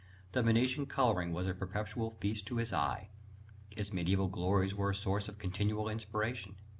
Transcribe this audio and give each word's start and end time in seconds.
The 0.31 0.41
Venetian 0.41 0.87
colouring 0.87 1.31
was 1.31 1.45
a 1.45 1.53
perpetual 1.53 2.09
feast 2.09 2.47
to 2.47 2.55
his 2.57 2.73
eye: 2.73 3.09
its 3.69 3.91
mediæval 3.91 4.31
glories 4.31 4.73
were 4.73 4.89
a 4.89 4.95
source 4.95 5.27
of 5.27 5.37
continual 5.37 5.87
inspiration. 5.87 6.55